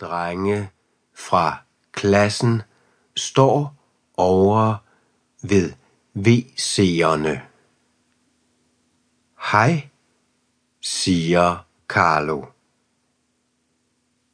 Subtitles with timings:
[0.00, 0.70] drenge
[1.14, 1.56] fra
[1.92, 2.62] klassen
[3.16, 3.74] står
[4.16, 4.76] over
[5.42, 5.72] ved
[6.16, 7.40] WC'erne.
[9.52, 9.88] Hej,
[10.80, 12.44] siger Carlo.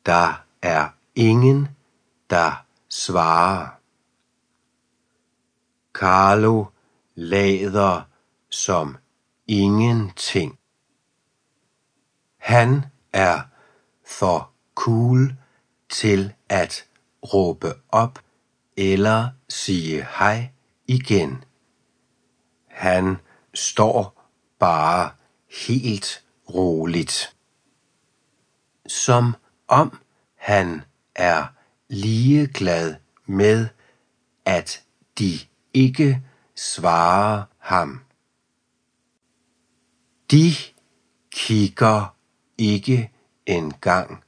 [0.07, 1.69] Der er ingen,
[2.31, 3.69] der svarer.
[5.93, 6.65] Carlo
[7.15, 8.03] lader
[8.51, 8.97] som
[9.47, 10.59] ingenting.
[12.37, 13.41] Han er
[14.05, 15.37] for cool
[15.93, 16.85] til at
[17.35, 18.19] råbe op
[18.77, 20.51] eller sige hej
[20.87, 21.45] igen.
[22.69, 23.17] Han
[23.55, 25.11] står bare
[25.67, 26.25] helt
[26.55, 27.37] roligt.
[28.87, 29.35] Som
[29.69, 29.99] om
[30.35, 30.83] han
[31.15, 31.47] er
[31.89, 32.95] ligeglad
[33.27, 33.69] med,
[34.45, 34.83] at
[35.19, 35.39] de
[35.75, 36.23] ikke
[36.55, 38.01] svarer ham.
[40.31, 40.53] De
[41.31, 42.17] kigger
[42.59, 43.13] ikke
[43.47, 44.25] engang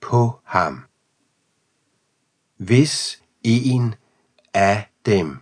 [0.00, 0.89] på ham.
[2.60, 3.94] Hvis en
[4.54, 5.38] af dem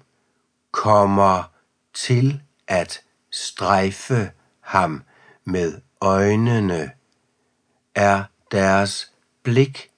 [0.71, 1.53] kommer
[1.95, 5.03] til at strejfe ham
[5.45, 6.91] med øjnene,
[7.95, 9.13] er deres
[9.43, 9.91] blik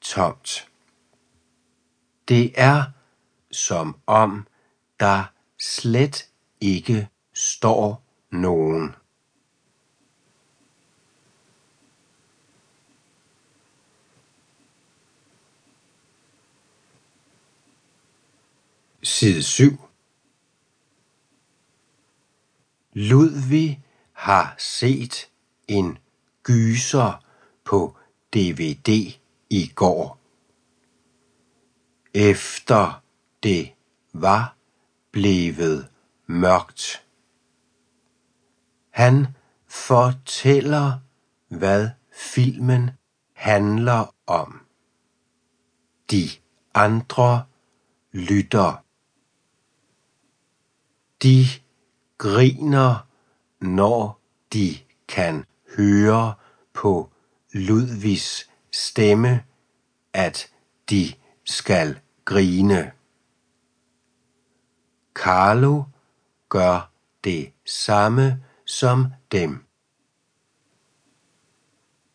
[0.00, 0.68] tomt.
[2.28, 2.84] Det er
[3.50, 4.46] som om
[5.00, 5.24] der
[5.58, 6.28] slet
[6.60, 8.94] ikke står nogen.
[19.06, 19.78] Side 7
[22.92, 25.30] Ludvig har set
[25.68, 25.98] en
[26.42, 27.24] gyser
[27.64, 27.96] på
[28.34, 28.88] DVD
[29.50, 30.18] i går.
[32.14, 33.02] Efter
[33.42, 33.72] det
[34.12, 34.56] var
[35.10, 35.88] blevet
[36.26, 37.06] mørkt.
[38.90, 39.26] Han
[39.66, 40.98] fortæller,
[41.48, 42.90] hvad filmen
[43.32, 44.60] handler om.
[46.10, 46.28] De
[46.74, 47.44] andre
[48.12, 48.85] lytter.
[51.22, 51.44] De
[52.18, 53.06] griner,
[53.60, 54.20] når
[54.52, 55.44] de kan
[55.76, 56.34] høre
[56.72, 57.10] på
[57.52, 59.44] Ludvigs stemme,
[60.12, 60.50] at
[60.90, 61.14] de
[61.44, 62.92] skal grine.
[65.14, 65.82] Carlo
[66.48, 66.90] gør
[67.24, 69.64] det samme som dem.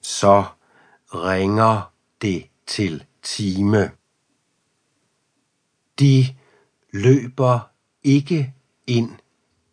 [0.01, 0.45] Så
[1.07, 3.91] ringer det til time.
[5.99, 6.25] De
[6.93, 7.59] løber
[8.03, 8.53] ikke
[8.87, 9.11] ind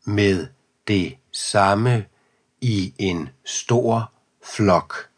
[0.04, 0.46] med
[0.88, 2.06] det samme
[2.60, 5.10] i en stor flok.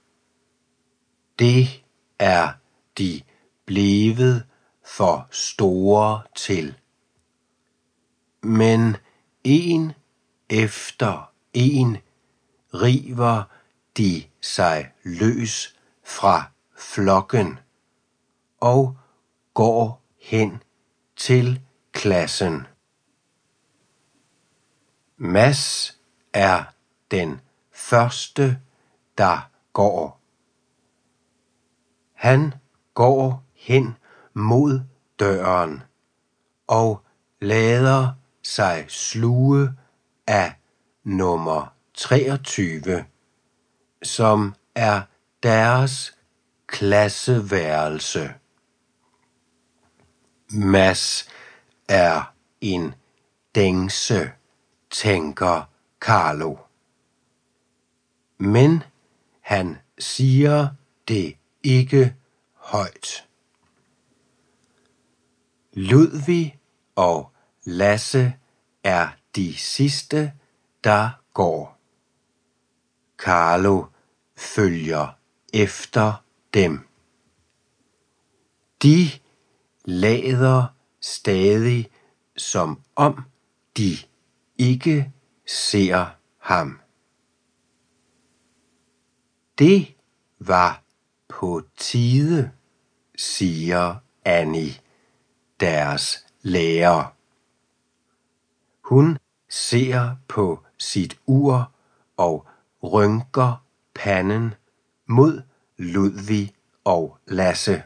[1.39, 1.85] Det
[2.19, 2.53] er
[2.99, 3.23] de
[3.67, 4.47] blevet
[4.85, 6.75] for store til.
[8.43, 8.97] Men
[9.45, 9.93] en
[10.51, 11.97] efter en
[12.75, 13.43] river
[13.97, 16.45] de sig løs fra
[16.77, 17.59] flokken
[18.61, 18.97] og
[19.55, 20.63] går hen
[21.17, 21.61] til
[21.93, 22.67] klassen.
[25.23, 25.99] Mads
[26.33, 26.65] er
[27.11, 27.41] den
[27.73, 28.61] første,
[29.19, 30.21] der går.
[32.13, 32.55] Han
[32.95, 33.97] går hen
[34.35, 34.81] mod
[35.19, 35.83] døren
[36.67, 37.03] og
[37.41, 39.73] lader sig sluge
[40.27, 40.55] af
[41.05, 43.05] nummer 23,
[44.03, 45.03] som er
[45.43, 46.19] deres
[46.67, 48.35] klasseværelse.
[50.51, 51.29] Mads
[51.89, 52.95] er en
[53.55, 54.33] dængse,
[54.91, 55.63] tænker
[56.01, 56.57] Carlo.
[58.39, 58.83] Men
[59.41, 60.69] han siger
[61.09, 62.15] det ikke
[62.55, 63.29] højt.
[65.73, 66.59] Ludvig
[66.97, 67.33] og
[67.65, 68.35] Lasse
[68.85, 70.33] er de sidste,
[70.85, 71.79] der går.
[73.19, 73.85] Carlo
[74.37, 75.09] følger
[75.53, 76.25] efter
[76.55, 76.89] dem.
[78.83, 79.11] De
[79.85, 80.67] lader
[81.01, 81.91] stadig
[82.37, 83.25] som om
[83.77, 83.97] de
[84.61, 85.13] ikke
[85.47, 86.07] ser
[86.39, 86.81] ham.
[89.59, 89.95] Det
[90.39, 90.83] var
[91.29, 92.51] på tide,
[93.17, 94.73] siger Annie,
[95.61, 97.17] deres lærer.
[98.85, 99.19] Hun
[99.49, 101.73] ser på sit ur
[102.17, 102.47] og
[102.83, 103.65] rynker
[103.95, 104.55] panden
[105.07, 105.43] mod
[105.77, 106.55] Ludvig
[106.85, 107.83] og Lasse.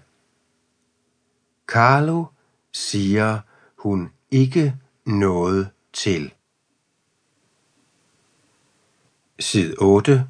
[1.67, 2.25] Carlo
[2.73, 3.41] siger
[3.79, 6.35] hun ikke noget til.
[9.39, 10.29] Side 8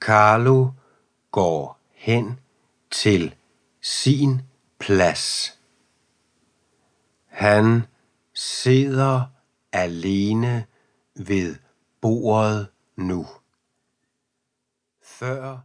[0.00, 0.70] Carlo
[1.30, 2.40] går hen
[2.90, 3.34] til
[3.80, 4.42] sin
[4.78, 5.58] plads.
[7.26, 7.82] Han
[8.34, 9.26] sidder
[9.72, 10.66] alene
[11.14, 11.56] ved
[12.00, 13.26] bordet nu.
[15.02, 15.58] Før